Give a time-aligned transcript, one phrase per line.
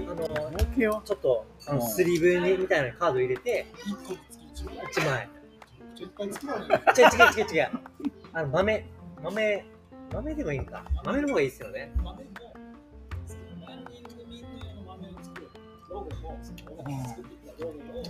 [0.00, 5.28] で、あの、ちょっと、あのうんスリーブにみたいなカード入れて、1個月1万1万円。
[5.94, 6.66] ちょいっぱい作ろうよ。
[6.66, 6.78] 違う違
[7.42, 7.70] う違う違う。
[8.32, 8.86] あの、豆、
[9.22, 9.64] 豆、
[10.12, 10.84] 豆でもいいんか。
[11.04, 11.92] 豆の方がいいですよね。
[11.96, 12.14] 豆も、
[13.66, 15.48] ランニングミンの用の豆を作る。
[15.90, 18.02] ロゴも、その俺が作ってきたロゴを、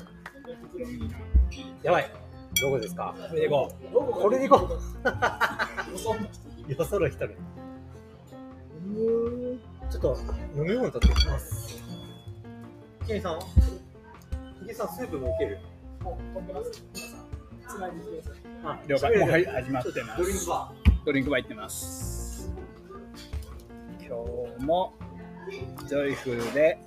[0.69, 1.15] 袋に入れる。
[1.83, 2.11] やばい。
[2.61, 3.15] どこですか？
[3.29, 4.61] これでいこロゴがこれでいこう。
[4.61, 4.79] よ
[5.99, 7.35] その人よその人に。
[9.91, 10.17] ちょっと
[10.57, 11.82] 飲み物取ってきます。
[13.07, 13.39] ケンさん
[14.67, 15.59] ケンさん、スープも受ける？
[16.03, 16.85] もう飛んでます。
[16.95, 17.19] 皆さん、
[17.69, 18.35] つないでください。
[18.65, 20.23] あう了解もうはい始まってます。
[20.23, 20.73] ドリンクバ
[21.05, 22.53] ドリンクバー行ってます。
[24.01, 24.09] 今
[24.59, 24.93] 日も
[25.87, 26.79] ジョイフルで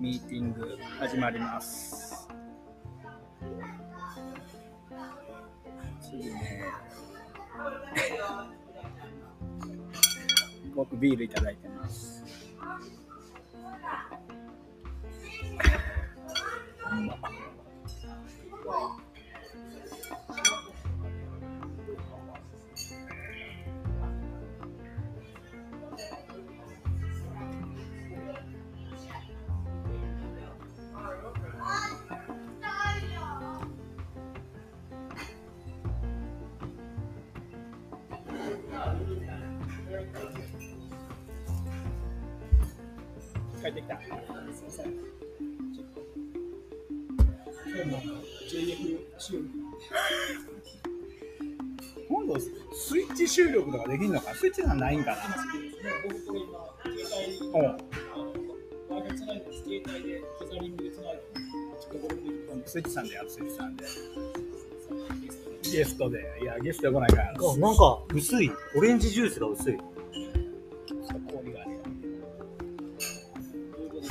[0.00, 2.28] ミーティング始まります。
[6.00, 6.64] 次ね。
[10.76, 11.75] 僕ビールいただいてます
[53.76, 55.16] とかできるのかスイッチがないんかな。
[62.64, 63.84] スイッチさんでやるスイッチさんで。
[65.62, 67.34] ゲストでいやゲスト来ないから。
[67.34, 67.52] ー。
[67.52, 68.50] あ、なんか薄い。
[68.76, 69.78] オレンジジュースが薄い。
[71.32, 72.22] 氷があるよという
[73.90, 74.08] ことで、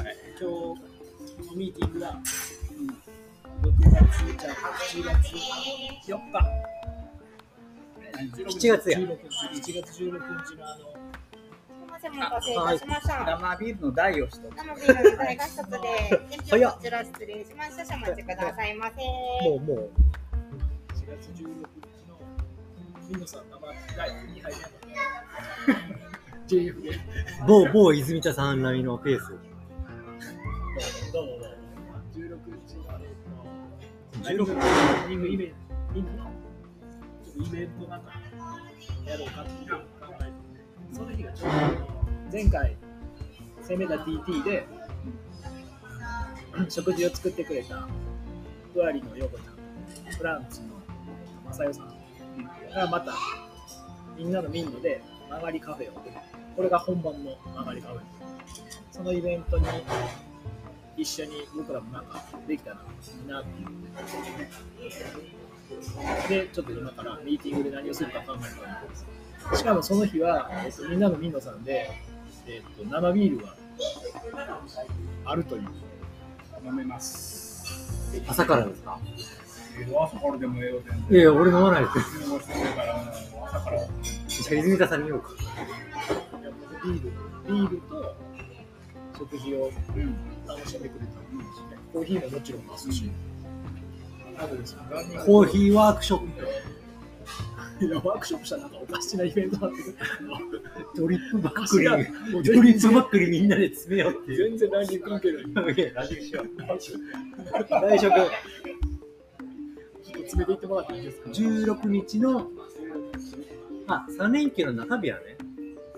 [0.00, 0.16] はい。
[0.40, 0.46] 今日
[1.50, 2.22] のミーティングは、
[3.62, 3.90] 6月、
[4.40, 5.12] じゃあ7月
[6.10, 6.79] 4日
[8.46, 11.00] 7月や16日、7月16日のあの、
[12.00, 13.24] すみません、お待たせいたしました。
[13.24, 14.40] 生ビールの台を一つ。
[14.40, 17.76] 生ビールの大が一つで、こちら失礼します。
[17.76, 18.96] 少々お待ちくださいませ。
[19.48, 19.90] もう、もう。
[20.94, 21.46] 4月16日
[22.08, 22.16] の
[23.10, 23.60] ミノさん生
[23.96, 24.52] 第2杯
[25.66, 25.80] 目の
[26.48, 26.98] JF で、
[27.46, 29.28] 某、某泉田さん並みのペース。
[31.12, 31.46] どうもどうも
[32.14, 33.04] 16日のあの、
[34.22, 35.54] 16ランニングイベント、
[37.36, 38.19] イベントなんか
[39.10, 39.80] やろうかっていう考
[40.20, 40.30] えて、
[40.92, 41.56] その日がちょうど
[42.32, 42.76] 前回、
[43.62, 44.66] 攻めた TT で
[46.68, 47.88] 食事を作ってくれた
[48.72, 50.68] ふわりの陽子ちゃん、フランツの
[51.44, 51.88] まさよさん
[52.72, 53.12] がまた
[54.16, 55.94] みんなの民度で曲がりカフェを、
[56.54, 58.00] これが本番の曲がりカフェ。
[58.92, 59.66] そのイベントに
[60.96, 62.80] 一緒に僕らもなんかできたらい
[63.24, 63.68] いなっていう。
[66.28, 69.58] で、ちょっと今からミーティングで何をするか考えております。
[69.58, 71.90] しかもその日は、えっと、みんなのみんなさんで、
[72.46, 73.54] えっと、生ビールが
[75.24, 75.62] あるという。
[76.62, 77.64] 飲めます
[78.28, 79.00] 朝からですか？
[80.04, 82.00] 朝からでもええよ全いやいや、俺飲まないです。
[82.30, 83.78] 朝から
[84.28, 85.30] じゃあ泉田さんに言おうか。
[86.84, 87.10] ビール、
[87.48, 88.14] ビールと
[89.18, 90.14] 食事をうん
[90.46, 91.78] 楽しんでくれたらいいしね。
[91.94, 93.10] コーヒーももちろんますし。
[95.24, 97.86] コーヒーワークショップ。
[97.86, 99.98] いや、ワークショップしたらなんかおかしなイベントなんですけ
[101.00, 101.86] ドリップばっど、くり。
[102.42, 104.50] ド全リップば然っくりみんなで詰めようっていう。
[104.50, 105.74] 全然ランニング関係ない。
[105.74, 106.46] いや、ラジオしよう。
[107.80, 108.10] 大食。
[108.10, 108.28] ちょっ
[110.12, 112.50] と詰めていってもらっていいですか16日の、
[113.86, 115.36] あ、3連休の中日やね。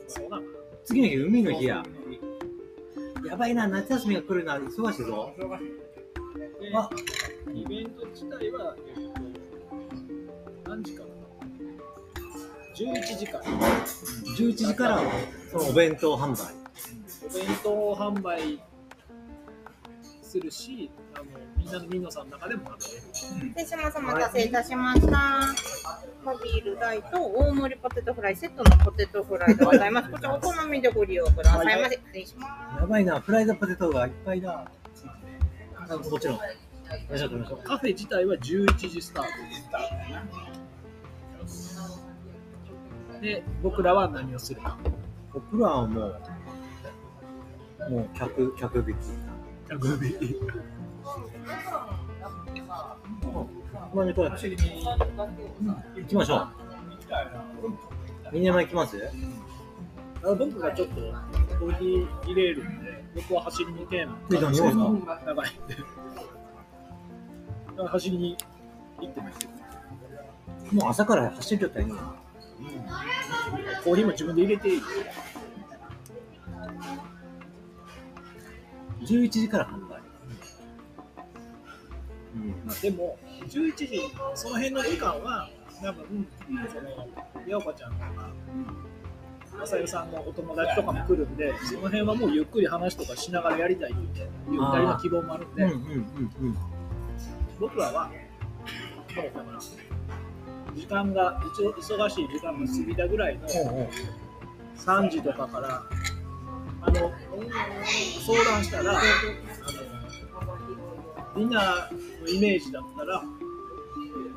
[0.07, 0.43] そうなの
[0.85, 1.83] 次の日、海の日や。
[3.29, 5.33] やばいな、夏休みが来るな、忙しいぞ。
[5.39, 5.47] で
[6.75, 6.89] あ
[7.55, 8.95] イベント自体は、えっ
[10.65, 11.13] と、何時からだ
[12.75, 15.03] ？11時から11時から、
[15.51, 16.55] そのお弁当販売。
[17.25, 18.61] お弁当販売
[20.23, 21.25] するし、あの
[21.59, 23.03] みんなのみんなさんの中でも食べれる。
[23.13, 23.99] 失礼します。
[23.99, 25.41] お待たせいたしました。
[26.43, 30.11] ビール大と大盛りポテトフライ、セットのポテトフライでございます。
[30.11, 31.97] こちらお好みでご利用くださいませ。
[31.97, 34.71] 失礼しまやばいな、フライドポテトがいっぱいだ。
[35.77, 36.39] あもちろん。
[37.65, 39.31] カフェ自体は11時スタート。
[43.21, 44.77] で、僕らは何をするか。
[45.33, 46.21] 僕らはもう、
[47.91, 48.89] もう客、客引き。
[49.69, 50.41] 客引き。
[53.95, 54.57] 何これ行
[56.09, 56.15] き。
[56.15, 56.37] ましょ
[58.31, 58.35] う。
[58.35, 58.75] ミニ山行き。
[58.75, 58.97] ます
[60.25, 60.95] あ僕がちょっと
[61.59, 64.09] コーヒー入れるんで、僕は走りに行けん
[65.47, 65.77] いんで。
[67.89, 68.37] 走りに
[69.01, 69.51] 行ってますよ。
[70.73, 71.99] もう朝から走るよったらいいの
[73.85, 74.83] コーヒーも自分で入れていい。
[79.05, 80.03] 11時から販売。
[82.65, 84.01] まあ、でも、11時、
[84.35, 85.51] その辺の時間は、
[85.83, 86.27] 多分、
[86.73, 88.31] その、やおかちゃんとか、
[89.59, 96.57] まさゆさんのお友達とかも来るんで、その辺はもうゆっくり話とかしながらやりたいっていう、ゆったりの希望もあるんで、うんうんうん
[97.61, 98.11] 僕らは、
[100.75, 103.49] 時間が、一応忙しい時間が過ぎたぐらいのうん。
[104.79, 105.83] 3時とかから、
[106.83, 107.13] あの、
[108.27, 109.01] 相談したら、あの
[111.37, 111.89] みんな
[112.21, 113.43] のイメージだったら、えー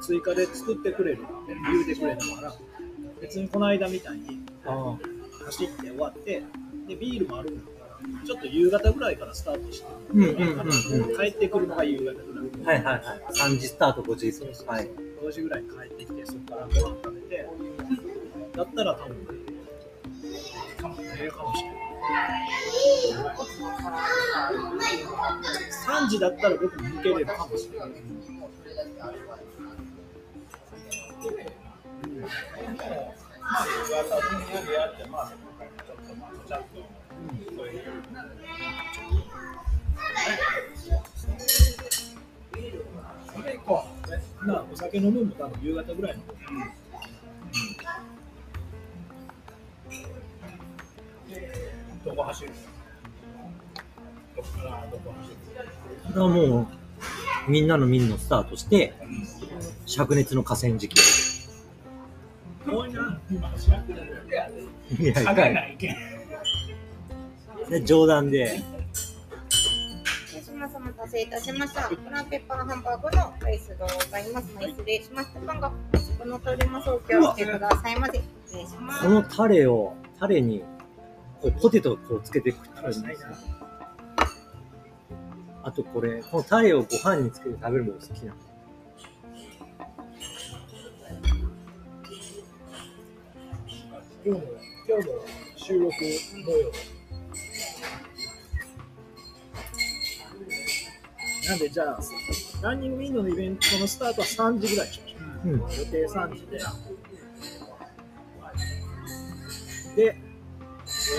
[0.02, 2.56] 追加で作ってくれるって言うてくれたから、
[3.22, 4.98] 別にこの間みたいにあ
[5.46, 6.44] 走って終わって、
[6.88, 7.72] でビールもあるんだ
[8.26, 10.60] ちょっと夕方ぐらいからスタートして、うんうんうん
[11.12, 11.18] うん。
[11.18, 12.12] 帰ってくるのが夕方ぐ
[12.66, 12.80] らい。
[12.80, 13.22] はいはいはい。
[13.34, 14.32] 3時スタート、5時。
[14.32, 14.90] そうそうはい。
[15.22, 17.50] 5時ぐらいに帰ってきて、そこからご飯食べて、
[18.56, 19.16] だったら多分、
[21.20, 21.78] ええかもしれない。
[25.88, 27.90] 3時だったら僕も抜けれるかもしれない。
[35.10, 35.32] まあ、
[44.76, 46.24] お酒飲むのも多分夕方ぐらいの。
[46.52, 46.58] うん。
[46.58, 46.62] う
[51.40, 52.04] ん。
[52.04, 52.52] どこ走る
[54.36, 55.36] どこからどこ走る
[56.04, 56.68] だからも
[57.48, 57.68] う、みん。
[57.70, 58.10] なのみん。
[58.10, 58.94] のスタートして、
[59.88, 60.94] 灼熱の河川敷。
[62.66, 63.22] 遠いな。
[63.32, 63.36] い
[64.36, 64.50] や、
[65.00, 65.36] 上深い。
[65.36, 65.96] げないけん。
[67.70, 68.62] で冗談で、
[71.06, 71.88] たせいたしました。
[71.88, 74.56] ブランペッパーハンバーグのライスでございます。
[74.56, 75.40] はい、失礼しました。
[75.42, 75.72] パンが
[76.18, 76.90] この通ります。
[76.90, 78.18] お気をつけくださいませ。
[78.46, 79.04] 失礼します。
[79.04, 80.64] このタレを、タレに、
[81.42, 83.28] こうポテトをこうつけて食ってるんですよ。
[85.62, 88.40] あとこれ、このタレをご飯につけて食べるのが好きなの。
[94.26, 94.48] 今日の、
[94.88, 95.14] 今日の
[95.56, 95.94] 収録
[96.46, 96.95] 模様。
[101.48, 102.00] なんでじゃあ、
[102.62, 105.50] ランニングウィンドウのイベントのスタートは3時ぐらいにしましょう。
[105.50, 105.60] うん。
[105.60, 106.60] 予定3時で。
[109.96, 110.18] で、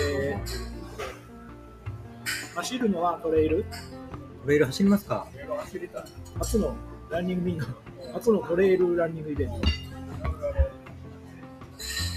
[0.03, 0.67] えー
[2.55, 3.65] 走るのはトレイル？
[4.41, 5.27] トレイル走りますか？
[6.39, 6.75] 初の
[7.11, 7.67] ランニングウィンドウ、
[8.13, 9.61] 初のトレイルランニングイベント。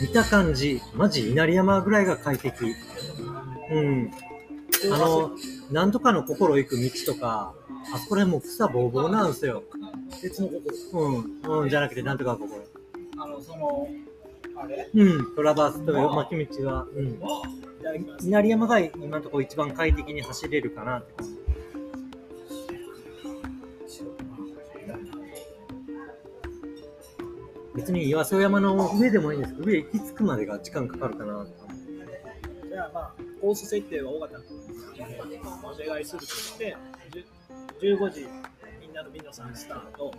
[0.00, 2.64] 見た感じ、マジ稲荷山ぐらいが快適。
[3.70, 4.10] うん。
[4.90, 5.32] あの、
[5.70, 7.54] なんとかの心行く道とか、
[7.94, 9.62] あそこら辺もう草ぼうぼうなんですよ。
[10.22, 10.54] 別のこ
[10.92, 10.98] と。
[10.98, 11.62] うん。
[11.62, 12.62] うん、じゃなくて、なんとかの心。
[13.18, 13.88] あの、その、
[14.56, 14.90] あれ？
[14.92, 15.34] うん。
[15.34, 17.20] トラバースとか巻き道は、うん。
[18.22, 21.40] 稲荷山が今のところ一番快適に走れるかなって感じ。
[27.72, 32.68] 別に岩曽山の上でもいいんですけど、上行き着くまでが時間かかるかなって感じ。
[32.68, 34.59] じゃあまあ、コース設定は尾形君に
[35.00, 36.76] お願いするとして、
[37.10, 38.26] じゅ15時、
[38.80, 40.12] みんなのみんなさんスタート。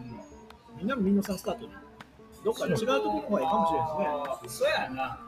[0.77, 1.71] みんなのみんなさんスタートに、
[2.43, 4.67] どっか違うところの方がいいかもしれないですね。
[4.69, 5.19] そうやな。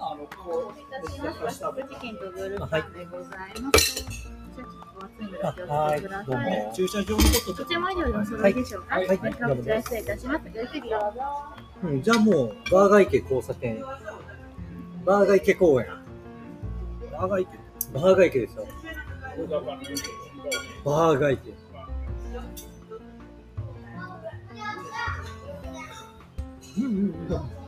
[0.00, 0.78] あの、こう、
[1.82, 2.82] 事件とブルーはい
[6.02, 6.36] どう。
[6.36, 6.72] も。
[6.74, 7.78] 駐車場のことで
[8.50, 8.96] いでしょうか？
[8.96, 9.26] はいはいこ
[9.62, 10.40] ちら失礼いたします。
[10.50, 11.06] ごゆっくりどうぞ。
[11.84, 13.80] うん、じゃあもう、バーガー池交差点。
[13.80, 15.86] バーガー池公園。
[17.12, 17.48] バーガー行
[17.92, 18.66] バーガー池ですよ。
[20.84, 21.54] バーガー池。
[26.78, 27.58] うんうんうん。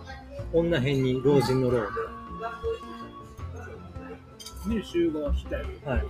[0.52, 1.84] 女辺に老人のロー
[4.68, 5.90] に集合して、ド。
[5.90, 6.04] はい。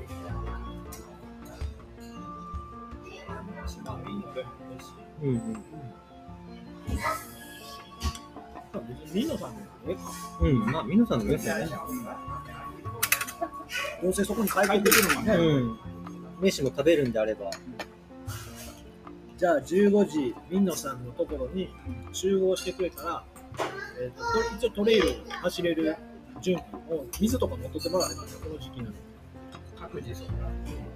[5.22, 5.64] うんうん。
[10.40, 11.68] うん、まあ、皆さんのですよね。
[14.02, 15.34] どうせそこに帰ってくるのがね。
[15.34, 15.78] うん。
[16.40, 17.50] 飯も食べるんであれば。
[19.36, 21.70] じゃあ15時、ミンノさんのところに
[22.12, 23.24] 集合してくれたら、
[23.98, 24.22] えー、と
[24.62, 25.96] と一応トレイル走れる
[26.42, 28.98] 準備を水とか持ってってもらえば、この時期なので。
[29.78, 30.28] 各自そう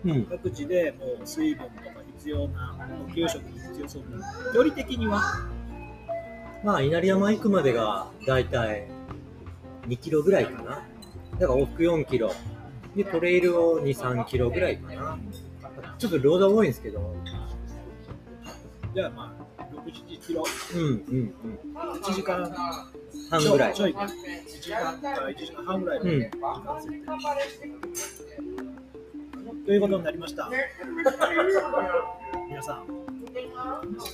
[0.04, 0.24] うん。
[0.26, 2.76] 各自でもう水分とか必要な、
[3.08, 4.52] 補給食に必要そうな。
[4.52, 5.20] 距離的には、
[6.62, 8.86] まあ、稲荷山行くまでが、だいたい
[9.86, 10.82] 2キロぐらいかな。
[11.38, 12.32] だから往復4キロ。
[12.94, 15.18] で、トレイルを2、3キロぐらいかな。
[15.98, 17.14] ちょっとロードは多いんですけど、
[18.94, 21.74] じゃあまあ、6、7キロ、うんうんうん。
[21.74, 22.48] 1時間
[23.30, 23.82] 半ぐらいち。
[23.82, 24.06] ょい、1
[24.60, 26.30] 時間か1時間半ぐらいでうん
[29.64, 30.48] ということになりました。
[32.48, 32.86] 皆さん、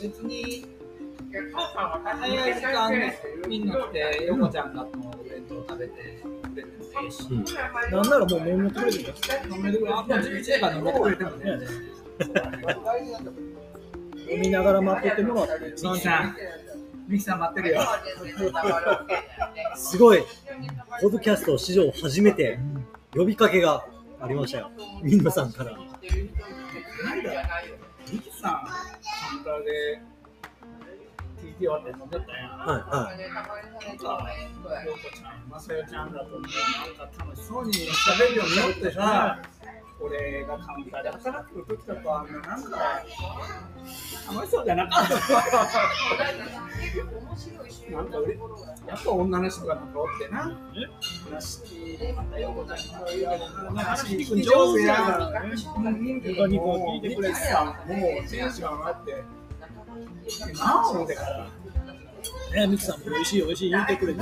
[0.01, 0.65] 別に
[1.33, 6.23] 早い時間ねみんな来て横ちゃんがこのお弁当食べて
[7.01, 7.55] くれてもいいし
[7.91, 11.59] なんならもう飲んでくれるんです飲めてくれあもう11時から飲めてくれてもね
[14.31, 16.37] 飲みながら待ってても、ミキさん
[17.09, 17.81] ミキさん待ってるよ
[19.75, 20.23] すごい、
[21.01, 22.61] ポッドキャスト史上初めて
[23.15, 23.85] 呼びかけが
[24.21, 24.71] ありましたよ。
[25.03, 25.77] 皆さんから。
[28.13, 28.71] ミキさんカ
[29.37, 30.03] ウンターで
[31.61, 33.19] 終わって飲んでたやんはいはい。
[33.33, 33.51] なんか、
[33.99, 36.49] ちゃん、まさよちゃんだと、なんか
[37.19, 39.39] 楽しそうに喋るようになってさ、
[40.03, 43.03] 俺がカウンターで働く時とか、なんか、
[44.33, 45.15] 楽しそうじゃなかった。
[47.91, 48.39] なんか俺、
[48.87, 50.59] やっぱ女の人がなんかおってな、
[51.25, 53.39] 話聞いまたヨコちゃんにそういうなん
[53.75, 55.91] か話聞く上手やから、他
[56.47, 57.99] にこう聞いてくれてさ、もう
[58.29, 59.23] テンション上がって、
[60.59, 61.49] なあ、思ってから。
[62.55, 64.21] ね、ミキさんも美味しい美味しい言ってくれて、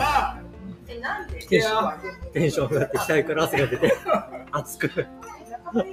[1.49, 3.93] テンションテンション上がって額から汗が出て、
[4.53, 5.07] 熱く。
[5.73, 5.85] 今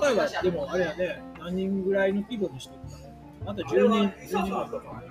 [0.00, 3.14] 回はでもあれやね、何人ぐらいの規模にしてるかね。
[3.44, 4.08] また10人、
[4.38, 5.02] 10人ぐらいとか。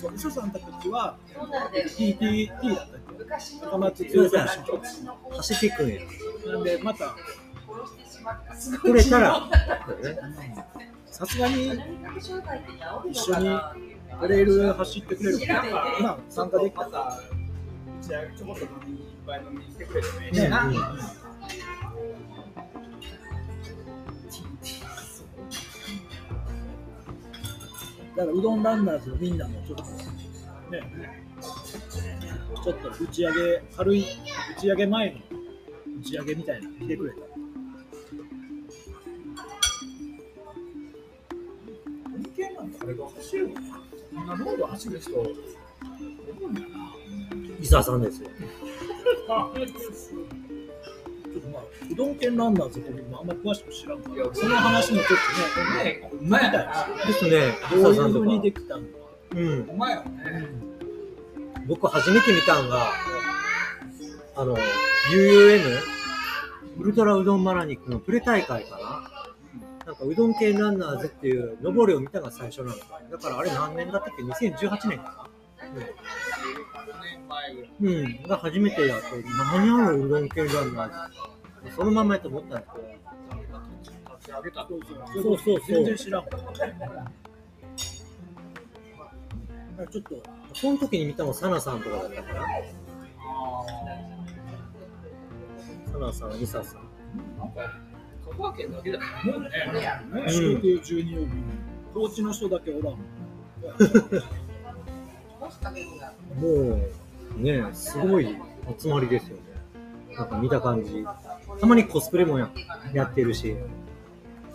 [0.00, 1.16] そう、磯さんたちは
[1.96, 3.24] TTT だったっけ
[3.64, 4.46] 高松強さ
[5.30, 6.00] 走っていくんや。
[6.46, 7.16] なんで、また、
[8.82, 9.42] 取れたら、
[11.06, 11.72] さすがに
[13.10, 13.58] 一緒に
[14.20, 15.62] トレイル走ってくれるから、
[16.00, 17.18] まあ、参加できたら、
[18.36, 20.66] ちょこっと飲みにいっぱい飲みに来てくれてもいいしね、な。
[20.66, 20.76] うん
[28.16, 29.84] だからうどんランナーズのみんなもちょっと
[30.70, 30.82] ね、
[32.62, 34.04] ちょっと打ち上げ、軽い
[34.56, 35.18] 打ち上げ前の
[36.00, 37.26] 打ち上げみたいなの来てくれたら。
[42.82, 43.66] あれが走るのかな
[44.12, 45.10] こんなロード走る人。
[47.60, 48.28] 伊沢さんですよ。
[48.28, 55.08] ちょっとまあ、うどん県ランナーズもあんま詳しく知らんから、その話もちょっ
[55.54, 56.58] とね、ねうまいで
[57.12, 58.40] すね、伊どういうふうに。
[58.42, 58.88] できたのか。
[59.30, 59.60] うん。
[59.60, 60.46] うまいよね。
[61.68, 62.88] 僕初めて見たんが、
[64.34, 64.56] あの、
[65.14, 65.60] UUM、
[66.80, 68.81] ウルトラうどんマラニックのプレ大会かな。
[69.86, 72.88] なんかうどん系ランナーズっていう上りを見たが最初なんです。
[73.10, 75.28] だからあれ何年だったっけ ?2018 年か
[75.60, 75.74] 4
[77.02, 77.70] 年前ぐらい。
[77.70, 78.22] なうん。
[78.28, 79.06] が初めてやって、
[79.52, 81.10] 何あのうどん系ランナー
[81.70, 84.62] ズそのままやと思ったんですけど、
[85.14, 86.42] そうそうそう全然知らんから。
[86.42, 86.64] だか
[89.78, 90.22] らちょっと、
[90.54, 92.46] その時に見たのサナさんとかだったかな。
[95.92, 96.88] サナさん、イサさん。
[98.38, 98.38] なん。
[98.38, 99.48] か、香川県だけだと思うね。
[100.26, 100.30] ん。
[100.30, 101.28] 集計中に曜日、
[101.94, 102.96] 高知の人だけおらん。
[106.36, 106.80] も
[107.36, 108.36] う、ね、すごい
[108.78, 109.42] 集まりですよね。
[110.16, 110.28] なん。
[110.28, 111.04] か見た感じ。
[111.60, 112.50] たまにコスプレもや
[112.92, 113.56] やってるし。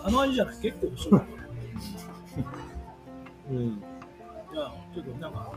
[0.04, 1.26] あの味じゃない結構一緒だね。
[3.50, 3.80] うん。
[3.80, 5.34] じゃあ、ちょっとなん。
[5.34, 5.52] か、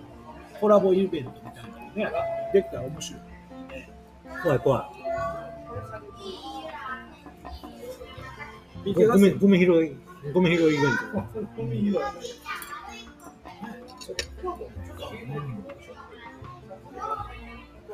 [0.60, 2.10] コラボイベントみたいなのね、
[2.52, 3.22] できたら面白い。
[3.72, 3.90] ね
[4.42, 5.00] 怖い怖い。
[8.84, 9.96] ゴミ、ゴミ拾い、
[10.32, 10.90] ゴミ拾いイベン
[11.56, 12.00] ゴミ拾いト。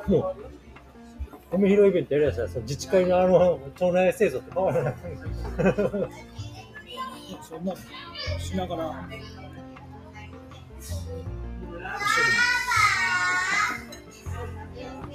[0.07, 0.35] もう、
[1.51, 4.95] ゴミ拾いイベントやるやつはさ、自治会のあの、町内清掃と変わらない。
[7.41, 7.77] そんなの
[8.39, 9.09] しながら、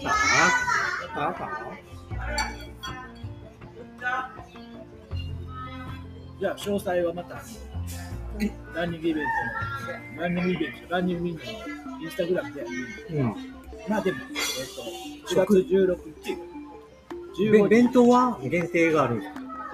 [0.03, 0.11] さ
[1.15, 1.63] あ、
[4.03, 4.42] あ
[6.39, 7.43] じゃあ、詳細はまた、
[8.75, 9.25] ランニングイベン
[10.17, 11.53] トの、ランニングイベント、ランニングミントの
[12.01, 12.63] インスタグラムで、
[13.11, 13.27] うん。
[13.89, 16.33] まあでも、えっと、4月16日、
[17.43, 19.23] 15日、べ弁当は限定がある。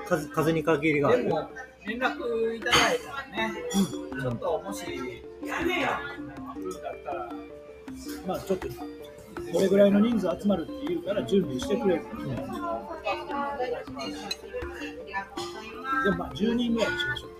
[0.06, 1.24] 数数に限りがある。
[1.24, 1.50] でも、
[1.86, 3.54] 連絡いただいたらね、
[4.20, 7.32] ちょっともし、来るんだったら、
[8.26, 11.96] まあちょっと、これぐらいの人数集まるって言うから準備してくれ。
[11.96, 12.78] るから
[15.98, 16.04] ね。
[16.04, 17.30] でもまあ10人ぐらいにしましょう。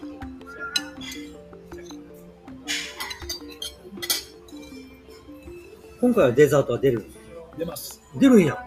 [6.00, 7.10] 今回はデザートは出る
[7.58, 8.00] 出ます。
[8.14, 8.64] 出るんや。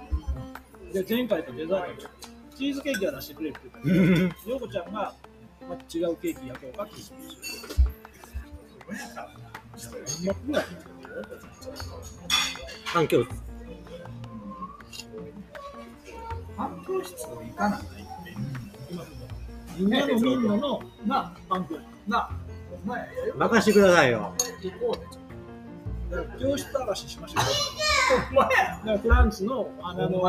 [0.93, 2.07] で、前回とデザートで
[2.57, 4.91] チーズケーキは出してくれるって言ったけど、ヨコちゃんが、
[5.67, 7.15] まあ、違うケーキ焼こうかって言って
[8.87, 9.21] ました。
[9.21, 9.25] い
[12.93, 13.25] 環境
[16.57, 19.20] 反響室行かないって。
[19.81, 22.29] みんなのみんなのな、パンクな、
[22.71, 24.31] お前、任してくださいよ。
[24.61, 24.97] 行こう
[26.39, 27.47] 教室探ししましたよ。
[27.47, 27.53] と。
[28.31, 28.63] お前や。
[28.77, 30.27] だからフランスのあの。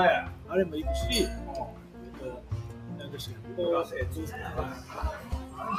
[0.48, 1.28] あれも行くし、えっ
[2.18, 2.42] と
[2.98, 3.62] 何でしたっけ？
[3.62, 3.62] こ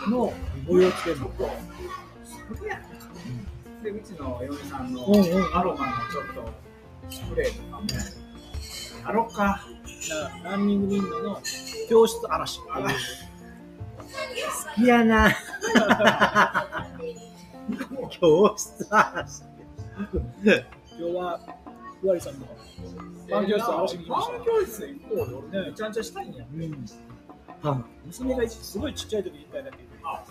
[0.06, 0.34] うの
[0.68, 1.32] お湯をつけるの。
[3.84, 5.03] で、うちの嫁さんの
[5.53, 6.50] アロマのちょっと
[7.10, 7.88] スプレーとかも
[9.06, 9.65] やろっか。
[10.44, 11.42] ランニングみんなの
[11.89, 12.60] 教室嵐。
[14.42, 15.32] 好きやな。
[18.10, 19.44] 教室嵐。
[20.98, 21.40] 今日は
[22.02, 22.48] ふわりさんの
[23.30, 25.44] パン教室嵐に来ましたパン教室行こうよ。
[25.66, 26.46] めちゃめちゃしたいんや。
[27.66, 30.22] あ娘がすごいちっちゃい時に一回だけあ、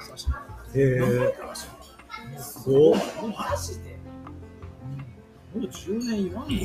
[0.00, 0.80] さしてもらっへ
[2.36, 2.40] え。
[2.42, 2.94] すごっ。
[3.38, 3.96] マジで
[5.54, 6.56] たもう10年言わんの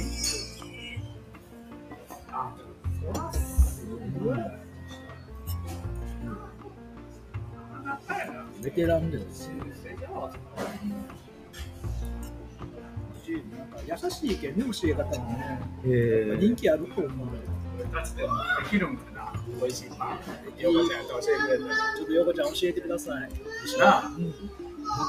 [2.32, 2.56] あ、
[3.14, 3.86] そらす
[4.20, 4.65] ごい。
[8.64, 9.70] ベテランですしなん。
[13.70, 14.58] か優しいけん。
[14.58, 15.88] ね教え方もねへ
[16.34, 16.38] え。
[16.40, 17.28] 人気あると思う
[17.78, 18.34] 俺たちでも
[18.64, 18.98] できるん。
[18.98, 20.20] かな美味しいパン。
[20.60, 21.06] ヨコちゃん。
[21.08, 21.76] と教えてくれた。
[21.98, 22.48] ちょっと横ちゃん。
[22.48, 23.22] 教えてください
[23.80, 24.24] なあ、うん。
[24.26, 24.32] モ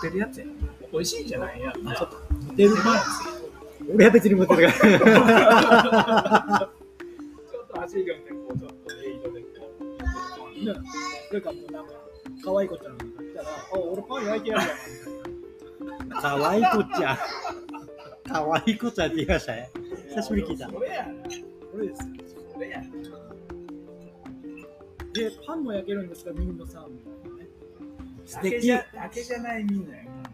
[0.02, 0.46] テるやつや。
[0.92, 1.28] 美味しいん。
[1.28, 1.72] じゃないや。
[1.72, 2.16] ちょっと
[2.50, 3.00] 似てる手前
[3.94, 4.90] 俺は別に持ってるから。
[6.60, 9.46] ちょっと走るよね、こうちょっとエイドでこ
[9.80, 9.84] う。
[10.64, 10.74] ね
[11.28, 11.86] それかもうなん。
[11.86, 11.92] か
[12.46, 17.18] 可愛い子ちゃんが来たら「あ俺パン焼いてやるやん」かわいこちゃん。
[18.30, 19.70] かわいこちゃんって言いましたね。
[20.10, 20.70] 久しぶりに聞いた。
[20.70, 21.12] それやな。
[21.72, 22.06] これですよ
[22.54, 22.84] それやな。
[25.12, 27.48] でパンも焼けるんですかみんなさんみたいなね
[28.24, 28.72] 素敵だけじ。
[28.72, 30.04] ゃだけじゃないみんなや。
[30.04, 30.30] なんか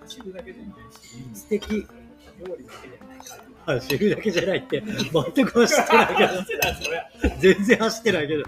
[0.00, 1.86] 走るだけじゃないし、素敵。
[2.38, 3.80] 料理だけじゃないから。
[3.80, 6.32] 走るだけじゃないって、全く走ってないけど。
[7.40, 8.44] 全然走ってないけど。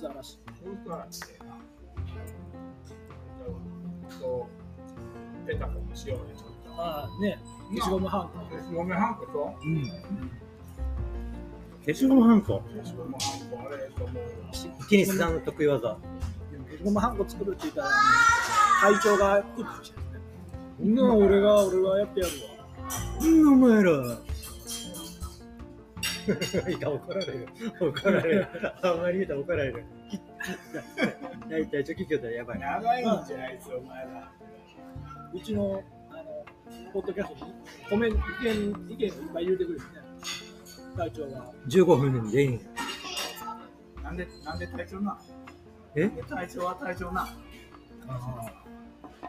[0.00, 1.58] 教室嵐本当はってな。
[4.10, 4.46] そ
[5.44, 6.80] う、ペタコもしようね、ちょっと。
[6.80, 7.38] ああね
[7.70, 9.84] 消しゴムハンコごめん、ハンコとうん。
[11.84, 12.62] 消しゴムハンコ。
[12.74, 15.88] 消しゴムハンコ、あれともう、テニスさんの得意技。
[15.88, 15.98] 消
[16.78, 17.88] しゴムハンコ作るって言ったら
[18.80, 20.20] 会長がプップしてるね
[20.78, 22.58] そんな俺が俺がやってやるわ
[23.20, 24.18] うん、お前ら。
[26.76, 27.48] いや、怒られる。
[27.80, 28.46] 怒られる。
[28.82, 29.84] あんまり言うたら怒られる。
[31.48, 32.58] 大体、チョキキョだやばい。
[32.60, 34.32] 長いんじゃないですよ、お前ら。
[35.34, 36.44] うちのあの
[36.92, 37.52] ポッドキャストに
[37.90, 39.90] コメント意見意見いっぱい入れてくれてね
[40.96, 42.60] 会長が15分でいいん
[44.02, 45.18] なんで、なんで隊長な？
[45.94, 46.08] え？
[46.28, 47.28] 隊長は隊長な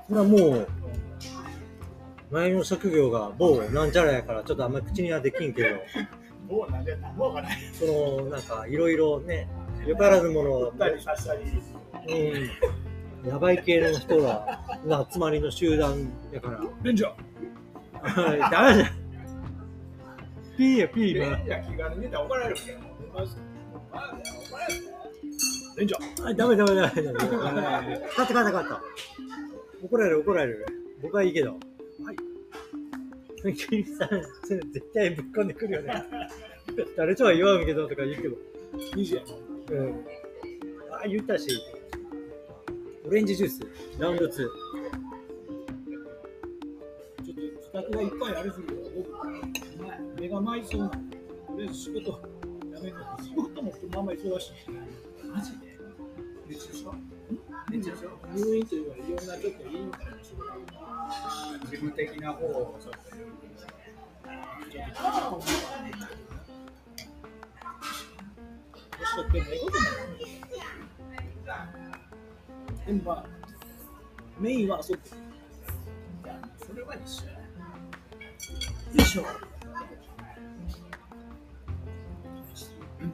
[0.08, 0.68] これはもう、
[2.32, 5.70] 前の職業が某なんちゃらやから、ちょっとあんまり口にはできんけど、
[6.48, 7.58] もうなんで、なんもがない。
[7.74, 9.48] その、なんか、いろいろね、
[9.86, 11.42] よからぬものたりさしたり。
[13.24, 16.62] うん、やばい系の人がの集まりの集団やから。
[16.84, 18.90] レンジャーダメじゃん。
[20.58, 21.26] ピーやピーい今。
[21.48, 22.56] や、気軽に言ったら怒られる
[25.84, 27.12] ンジャーあダメダメダメ ダ
[27.82, 28.00] メ。
[28.08, 28.82] 勝った勝った勝った。
[29.84, 30.66] 怒られる怒られる。
[31.02, 31.52] 僕はいいけど。
[31.52, 31.60] はい。
[33.42, 34.10] 君さん、
[34.48, 36.04] 絶対ぶっ込んでくるよね。
[36.96, 38.38] 誰とは言わんけどとか言うけど。
[38.94, 39.22] DJ
[39.72, 40.06] うん。
[40.92, 41.48] あ、言ったし。
[43.06, 43.62] オレンジジュース、
[43.98, 44.30] ラウンド2。
[44.30, 44.50] ちょっ
[47.26, 50.98] とスタッフがいっぱいありすぎる僕目が回りそうなと
[51.58, 52.12] りあえず仕事
[52.72, 54.52] やめる仕事もまあまあ忙しい
[55.28, 55.78] マジで？
[56.48, 56.94] 熱中症
[57.72, 60.44] 入院というかいろんなちょっといいみたいな仕事
[61.62, 63.28] 事務的な方をちょっと言う。
[69.00, 69.88] 年取ってもいいことな
[71.64, 73.26] いでもまあ
[74.40, 75.02] メインは遊ぶ
[76.66, 77.26] それは一緒。
[77.26, 77.36] よ
[78.96, 79.26] いしょ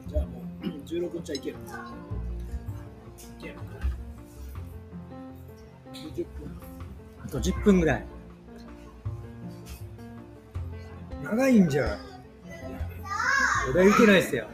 [0.08, 3.54] じゃあもう16日はいけるいける
[6.12, 6.60] 20分
[7.24, 8.06] あと10分ぐらい。
[11.24, 11.98] 長いんじゃん。
[13.70, 14.46] 俺は言ってないっすよ。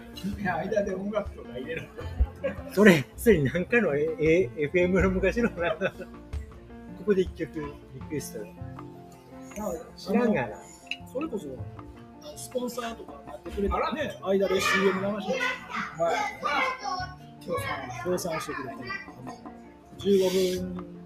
[0.44, 1.88] 間で音楽とか入れる。
[2.72, 5.80] それ、それなんかの、え、え FM の昔のな、こ
[7.06, 8.46] こで一曲リクエスト。
[9.96, 10.56] 知らんがな。
[11.12, 11.46] それこそ、
[12.36, 15.28] スポンサーとかやってくれたらね、間で CM 流し
[15.98, 16.16] はい。
[18.04, 18.84] 協賛してくれて、
[19.98, 21.01] 15分の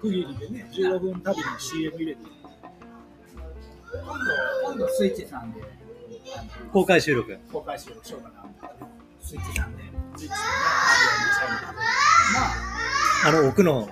[0.00, 2.20] 区切りでね、15分旅に CM 入れて、
[3.92, 5.62] 今度、今度スイッチさんで
[6.72, 7.38] 公開収録。
[7.52, 8.44] 公開しようしようかな。
[9.20, 9.82] スイッチさんで。
[10.16, 10.36] スイッチ
[13.24, 13.88] まあの、奥の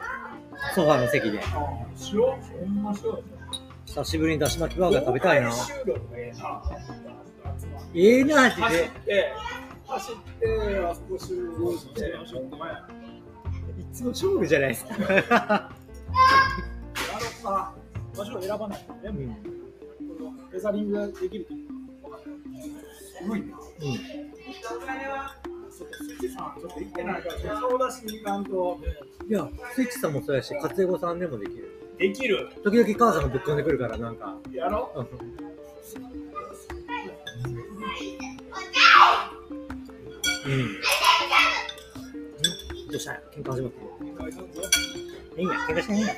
[0.74, 1.40] ソファーの席で。
[1.40, 2.58] あ、しよう。
[2.58, 3.24] ほんましよう。
[3.86, 5.50] 久しぶりにだし巻きバーガー食べたいな
[6.14, 6.62] ええな。
[7.94, 8.90] ええな、マジ走っで。
[9.06, 9.32] て、
[9.86, 12.00] 走って、あそこ集合して、
[13.80, 15.70] いつも勝負じゃないですか。
[17.40, 17.74] うか。
[18.16, 19.36] 場所を選ばないとね、うん。
[20.18, 21.52] このレザリングができると
[23.18, 23.46] すごいな。
[23.46, 23.52] うん。
[23.52, 28.78] ちょっとスイッチさん、ちょっと行ってないから、顔出しに行かんと。
[29.28, 31.70] いや、スイッチさんもそうやし、勝江子さんでもできる。
[31.98, 32.48] できる。
[32.64, 34.34] 時々母さんがぶっ込んでくるから、なんか。
[34.52, 35.06] やろうん
[42.96, 43.00] うん。
[43.00, 43.86] うんどうした喧嘩始まってる。
[45.36, 46.14] いいや、喧嘩してへんや。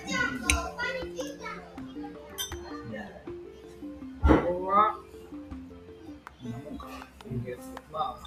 [4.21, 4.99] ここは、
[6.41, 6.87] こんなもんか。
[7.29, 7.59] 今月。
[7.91, 8.19] まあ、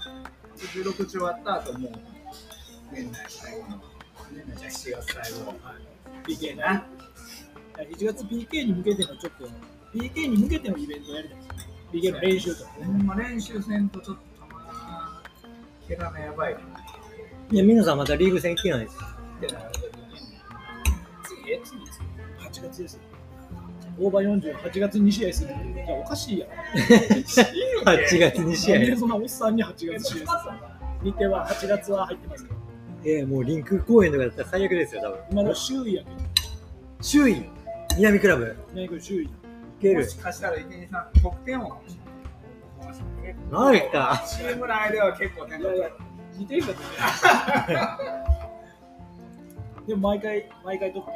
[0.58, 1.92] 16日終わった後もう、
[2.92, 3.82] 年内最後の、
[4.34, 5.48] 年内じゃ7月最後。
[5.48, 5.92] はい
[6.28, 6.84] PK ね。
[7.78, 9.48] 1月 PK に向けてのちょっと、
[9.98, 11.50] PK に向けてのイベントやりたいです。
[11.94, 12.86] PK の練習とかね。
[12.86, 15.24] ほんま練習戦とちょっとたまな、
[15.88, 16.81] 毛がやばいな。
[17.52, 18.98] いや、皆さんまたリーグ戦行ってないです。
[21.24, 22.62] 次、え、次、次。
[22.64, 23.02] 8月ですよ。
[24.00, 25.50] オーバー48月2試合する。
[25.50, 26.50] いや、おかしいやん。
[27.84, 28.80] 8月2試合。
[28.80, 30.26] なんでそんなおっさんに8月試合する
[31.04, 32.56] 日程は8月は入ってますけど、
[33.04, 35.20] ええもうリンク公園とかだったら最悪ですよ、多分。
[35.32, 36.16] 今の周囲やけど、
[37.02, 37.44] 周囲、
[37.98, 39.26] 南クラブ、ね、これ周囲。
[39.26, 39.30] い
[39.82, 40.08] けるも。
[40.08, 42.02] しかしたら、1、2、3、得点王かもしれない。
[43.92, 45.46] かチーム内では結構
[46.38, 46.88] 似てるかとね。
[49.88, 51.12] でも毎回、毎回取って、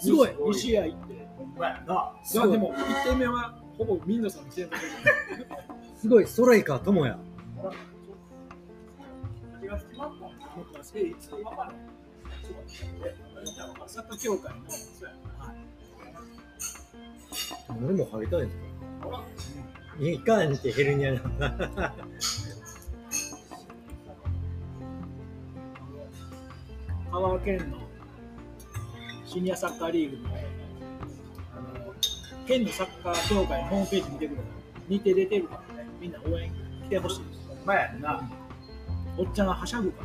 [0.00, 1.28] すごい2試合行って。
[1.36, 2.12] ほんまやな。
[2.32, 4.76] いや、でも1点目はほぼミンダさんの先頭
[6.00, 7.16] すごい、ストライカー、友也。
[9.60, 11.74] 8月決まったの持ってますえ、いつか分からん。
[13.86, 15.14] サッカー協会の、そうや
[17.84, 18.48] 俺も入りたい
[20.14, 21.20] いかんってヘルニアの。
[27.12, 27.78] 香川県の
[29.26, 30.28] シニアサッカーリーグの
[31.54, 31.94] あの
[32.46, 34.40] 県のサッカー協会のホームページ見てくれ
[34.88, 36.52] 日程出てるからねみんな応援
[36.84, 37.40] 来てほしいです。
[37.48, 37.58] ほん。
[37.64, 38.22] まやな。
[39.18, 40.04] おっちゃんがはしゃぐか？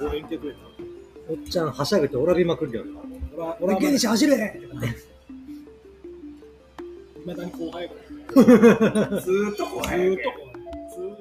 [0.00, 0.58] ら応援来てくれた
[1.30, 2.84] おっちゃん、はしゃぐとおらびまくるよ。
[3.34, 4.38] 俺は俺、原始走れい
[7.26, 7.94] まだに後輩やか
[8.40, 9.20] ら。
[9.20, 10.96] ずーっと後ず輩やけーっと。
[10.96, 11.16] ずーっ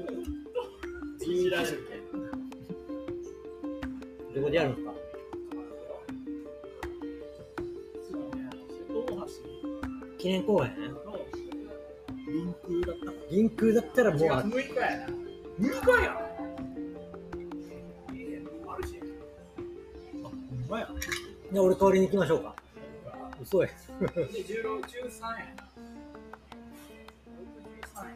[1.86, 1.89] と
[4.50, 4.94] でやるんですか？
[10.18, 10.76] 記念公園？
[10.92, 11.18] の
[12.28, 15.08] リンクだったか銀空だったらもう、4あ月6日やな。
[15.08, 15.14] 6
[15.60, 16.18] 日やん。
[20.72, 20.88] あや
[21.52, 22.56] いや俺代わりに行きましょうか。
[23.42, 23.68] 嘘や。
[23.68, 23.74] で、
[24.06, 24.22] 16、
[24.82, 25.70] 13やな。
[27.96, 28.12] 13や。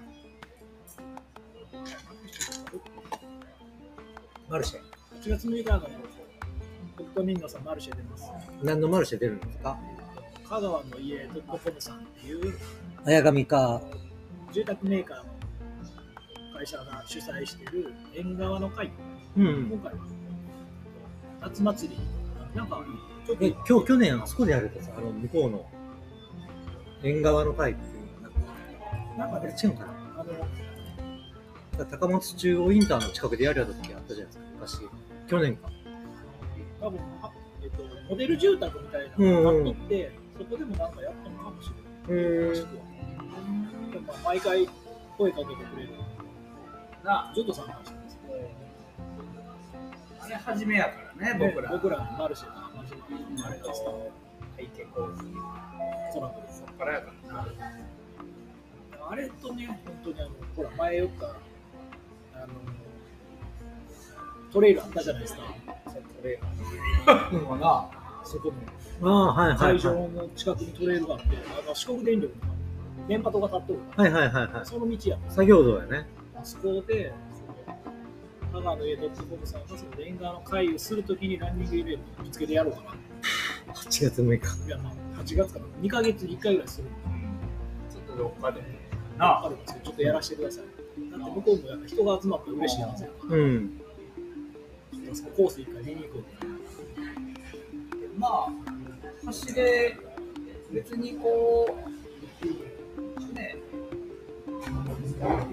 [4.49, 4.79] マルシェ。
[5.21, 5.79] 8月6日の
[7.13, 8.31] 僕とミンノさんマルシェ出ます
[8.63, 9.77] 何のマルシェ出るんですか？
[10.49, 12.53] 香川の家ドットコムさんっていう
[13.05, 13.81] 綾神か。
[14.51, 15.23] 住宅メーカーの
[16.57, 18.91] 会社が主催している縁側の会、
[19.37, 19.69] うん。
[19.71, 19.99] 今回は
[21.41, 21.99] 夏祭り、
[22.55, 22.83] なんか
[23.25, 25.65] ちょっとえ、今日、去年、あそこでやるとさ、あの、向こうの、
[27.01, 28.35] 縁側の会っていうのが
[29.17, 35.29] なんか、なんかね、違うのかあのな高松中央インターの近くでやるやった時あったじゃないですか、昔。
[35.29, 35.69] 去年か。
[36.83, 37.31] 多分、あ
[37.63, 41.69] えっと、モデル住宅みたいなうんうんのがあって、そこでもなんかやったのかもし
[42.09, 42.25] れない。
[42.25, 42.71] へ詳しくは
[43.93, 44.67] でもまあ毎回
[45.17, 45.89] 声かけてくれる。
[47.05, 48.19] なずっと参加してます。
[50.19, 51.71] あれ初めやからね、僕ら。
[51.71, 53.47] 僕らのマルシェが始まる。
[53.47, 53.91] あれですか
[54.57, 55.23] 背景構図。
[56.13, 57.47] トラブルそっからやからな。
[59.09, 62.72] あれとね、本当にあの、ほら、前よった、あの、
[64.53, 65.41] トレイルあったじゃないですか。
[65.87, 66.39] それ
[67.33, 67.89] うんな。
[68.23, 68.53] そこ
[69.01, 70.09] のああ、はいはい会場はい。
[70.11, 71.25] の近くにトレイルがあって、
[71.65, 75.31] あの四国電力の電波塔が立ってるかはいはいはいはら、その道やったい。
[75.31, 76.07] 作業道やね。
[76.43, 77.77] そこで、その
[78.53, 83.73] 香川の家ドットコムさんがそのレンガの会をするときにランニングイベントをぶつけてやろうかな。
[83.73, 84.67] 8月6日。
[84.67, 86.87] いや、まあ、8月から2ヶ月に1回ぐらいする。
[87.91, 88.61] ちょっとどっかで
[89.17, 90.63] なあるんですけど、ちょっとやらせてください。
[91.11, 93.81] だって向こうもやっぱ人が集まって嬉しいはずやから、うん。
[95.13, 96.23] ちょっとそのコース一回見に行こ
[98.17, 98.49] うまあ
[99.25, 99.97] 走れ
[100.71, 101.77] 別にこ
[102.41, 103.55] うね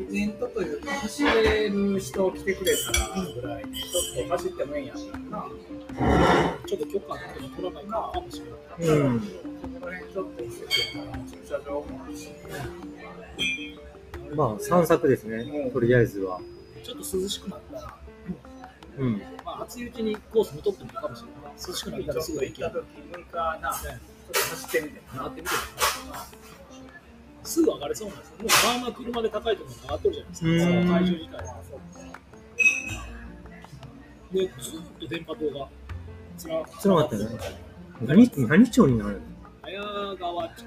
[0.09, 5.46] イベントというか走れる人来てくれたらぐらいでちょっと走ってもいいんやったらな
[6.66, 8.99] ちょっと許可なんて取らないかもしれない。
[8.99, 9.20] うん。
[9.20, 9.27] こ
[9.87, 12.31] の辺ちょっと見せてたら駐車場もあるし
[14.35, 15.70] まあ、散策ですね。
[15.73, 16.40] とりあえずは。
[16.83, 17.99] ちょっと涼しくなったら、
[19.00, 19.22] うん。
[19.44, 21.52] まあ、暑いうちにコースも取ってもいいかもしれない。
[21.66, 22.70] 涼しくなったらすぐ行ける。
[22.70, 23.98] 行った時6日なちょっ
[24.32, 25.58] と走ってみてなってみても
[27.42, 28.36] すぐ上がれそうなんですよ。
[28.38, 30.48] もうまあまあ車で高いところに上がってるじゃないですか。
[30.50, 31.56] うんその会場自体は。
[34.32, 35.68] で、ずっと電波塔が
[36.38, 37.26] つなつながったね。
[38.02, 39.20] 何、何町になる
[39.62, 40.64] 綾川町。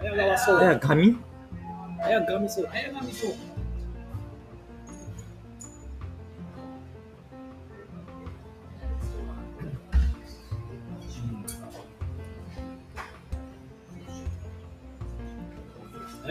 [0.00, 0.56] 綾川そう。
[0.56, 1.16] のいや、紙
[2.02, 2.68] 綾上そう。
[2.72, 3.30] 綾上そう。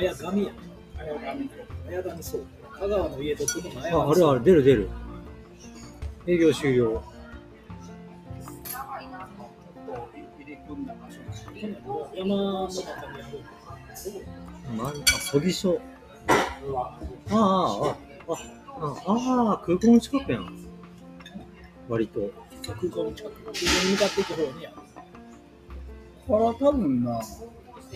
[0.01, 0.51] 綾上や。
[0.97, 1.49] 綾上。
[1.87, 2.45] 綾上そう。
[2.79, 4.89] 香川の家とこの綾あ、あれあれ、出る出る。
[6.25, 7.03] 営業終了。
[10.11, 11.19] 入り組んだ場所
[12.15, 13.39] 山の中にある。
[14.75, 15.79] まあ、あ、そぎ所。
[16.27, 16.33] あ
[16.69, 16.97] あ、
[17.29, 17.95] あ
[18.27, 18.35] あ、
[18.79, 20.65] ああ、ああ、空港の近くやん。
[21.87, 22.31] 割と。
[22.65, 23.35] 空港の近く。
[23.43, 24.75] 空港に向かっていく方にある。
[26.27, 27.21] から多分な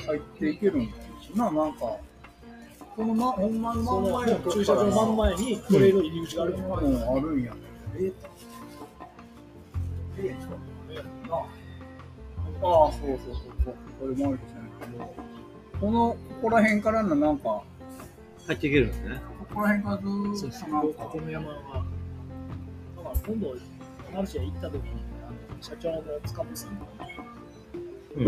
[0.06, 0.92] 入っていけるん
[1.38, 6.58] だななんかこのまほんまの真ん前の駐車場真ん前にトレイル入り口があるよ。
[6.60, 7.58] うんあるんやね
[10.18, 10.36] え
[11.30, 15.16] なああそうそうそうそうこれもあるじゃないけど
[15.82, 17.62] このここら辺からのなんか
[18.48, 19.20] 入っていけるんですね。
[19.50, 21.04] ここら辺からずーっとなんか？
[21.04, 21.56] ここの山は。
[21.56, 21.74] だか
[23.10, 23.56] ら今度、
[24.14, 24.90] マルシェ行った時に、
[25.28, 26.86] あの社長の塚本さんが、
[28.16, 28.26] うん。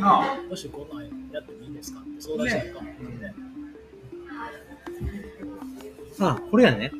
[0.00, 3.34] なあもしこんなんやってもいいですかって相談したいかもね。
[6.20, 6.92] あ、これやね。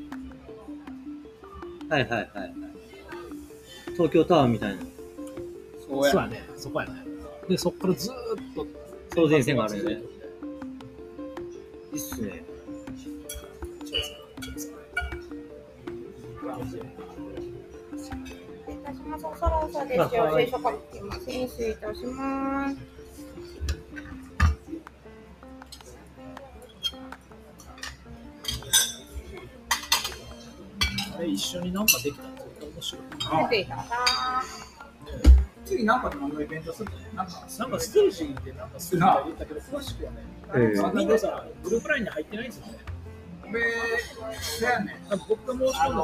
[1.88, 2.54] はいはいはいはい。
[3.92, 4.82] 東京タワーみたいな
[5.88, 7.04] そうやね、そこやね。
[7.48, 8.16] で、そこからずーっ
[8.54, 8.66] と
[9.14, 10.02] 送電線があるよね。
[11.92, 12.44] いいっすね。
[13.84, 13.92] 失
[18.66, 19.26] 礼いたします。
[19.26, 20.30] おそろそろですよ。
[20.50, 21.20] 書書きます。
[21.20, 22.97] 失礼いたします。
[31.32, 33.02] 一緒になんかできたら絶対面白い。
[33.18, 33.84] 失礼いたし
[35.64, 40.18] 次なんか何のイベントするのなんかなんかステージでなんかするとか言ったけど、詳しくはね。
[40.54, 42.72] えみんなさ、グループラインに入ってないんですよね。
[43.44, 46.02] ねんなんか僕が申しあ込んだ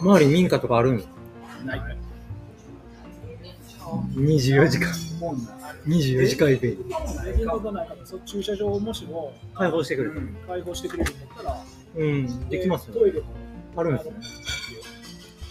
[0.00, 1.04] 周り民家とかあるん？
[1.64, 1.80] ない。
[4.14, 4.88] 24時間。
[5.20, 5.52] もんな
[5.86, 6.84] 24時間イベント。
[8.24, 10.28] 駐車場しも開放してくれる。
[10.46, 11.64] 開放してくれるんだったら、
[11.96, 12.94] うん、できますよ。
[12.94, 13.26] トイレも
[13.76, 14.14] あるんですね。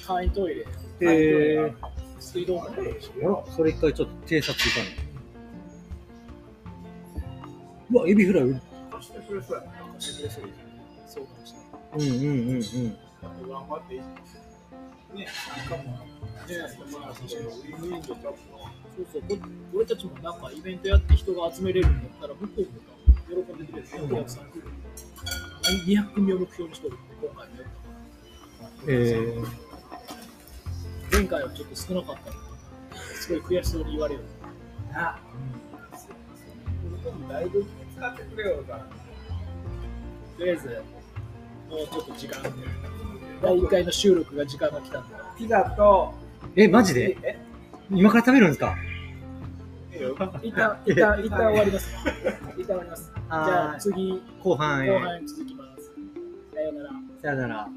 [0.06, 0.66] 簡易トイレ、へ
[1.02, 1.74] え。
[2.20, 3.12] 水道もあるし、
[3.56, 5.08] それ一回ちょっと偵察いかない。
[7.92, 8.44] うわ、エビフライ。
[8.44, 8.62] うん
[11.94, 12.98] うんうんうん
[15.14, 15.68] ねれない。
[15.68, 15.92] かも、ね、
[17.00, 24.64] まあ、確かにウィンウィンでそうそう、こ俺たちもなんかイベントやって人が集めれるんだったら、向こうも喜んでくれる、お客さん来る。
[25.86, 27.88] 200組を目標にしてるんで、今回もやったか
[28.86, 28.94] ら。
[28.94, 29.68] え
[31.12, 32.38] 前回はちょっと少なかったの
[33.16, 34.22] すごい悔しそうに言われる。
[34.92, 35.20] な
[37.30, 37.66] だいぶ
[37.96, 38.86] 使ってくれよか
[40.38, 40.84] とりあえず、
[41.70, 42.42] もうちょっと時間、
[43.42, 47.18] 第1回の収録が時間が来たんで、ピザとー、え、マジで？
[47.24, 47.40] え？
[47.92, 48.76] 今から食べるんですか？
[49.94, 51.96] えよ一旦、一旦、一旦終わります。
[52.58, 53.12] 一旦終わります。
[53.14, 53.36] じゃ
[53.70, 54.90] ああ次、後半へ。
[54.90, 55.92] 後半続きます。
[56.54, 56.90] さようなら。
[57.22, 57.70] さよなら。